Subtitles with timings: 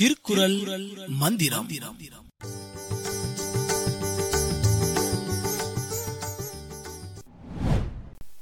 [0.00, 0.58] திருக்குறள்
[1.06, 1.66] மந்திரம்.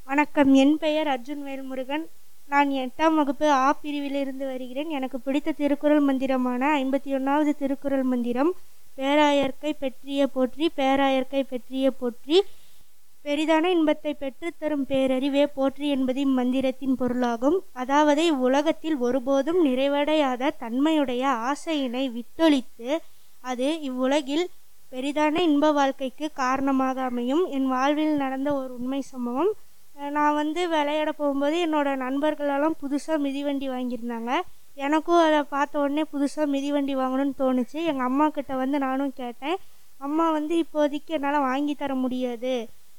[0.05, 0.55] வணக்கம்.
[0.55, 2.05] என் பெயர் அர்ஜுன் வேல்முருகன்.
[2.49, 4.89] நான் எட்டாம் வகுப்பு ஆ பிரிவிலிருந்து வருகிறேன்.
[4.89, 8.55] எனக்கு பிடித்த திருக்குறள் மந்திரமான ஐம்பத்தி ஒன்றாவது திருக்குறள் மந்திரம்
[8.97, 12.43] பேராயர்க்கை பெற்றிய போற்றி பேராயர்க்கை பெற்றிய போற்றி
[13.29, 17.59] பெரிதான இன்பத்தை பெற்றுத்தரும் பேரறிவே போற்றி என்பது இம்மந்திரத்தின் பொருளாகும்.
[17.83, 22.91] அதாவது இவ்வுலகத்தில் ஒருபோதும் நிறைவடையாத தன்மையுடைய ஆசையினை விட்டொழித்து
[23.51, 24.47] அது இவ்வுலகில்
[24.93, 27.43] பெரிதான இன்ப வாழ்க்கைக்கு காரணமாக அமையும்.
[27.57, 29.51] என் வாழ்வில் நடந்த ஒரு உண்மை சம்பவம்.
[30.17, 34.33] நான் வந்து விளையாட போகும்போது என்னோட நண்பர்களெல்லாம் புதுசாக மிதிவண்டி வாங்கியிருந்தாங்க.
[34.87, 37.79] எனக்கும் அதை பார்த்த உடனே புதுசாக மிதிவண்டி வாங்கணும்னு தோணுச்சு.
[37.91, 39.57] எங்கள் அம்மா கிட்ட வந்து நானும் கேட்டேன்.
[40.07, 42.57] அம்மா வந்து இப்போதைக்கு என்னால் வாங்கி தர முடியாது.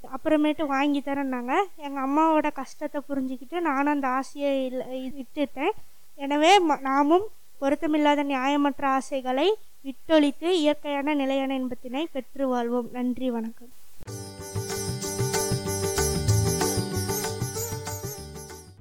[0.07, 1.63] அப்புறமேட்டு வாங்கி தரேன்னாங்க.
[1.75, 5.71] எங்கள் அம்மாவோட கஷ்டத்தை புரிஞ்சுக்கிட்டு நானும் அந்த ஆசையை இல்லை விட்டுட்டேன்.
[6.15, 7.27] எனவே ம- நாமும்
[7.61, 12.89] பொருத்தமில்லாத நியாயமற்ற ஆசைகளை விட்டொழித்து இயற்கையான நிலையான இன்பத்தினை பெற்று வாழ்வோம்.
[12.91, 13.67] நன்றி வணக்கம்.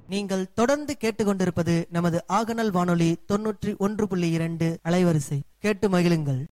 [0.09, 5.39] நீங்கள் தொடர்ந்து கேட்டுக்கொண்டிருப்பது நமது ஆகநல் வானொலி தொன்னூற்றி ஒன்று புள்ளி இரண்டு அலைவரிசை.
[5.59, 6.45] கேட்டு மகிழுங்கள்.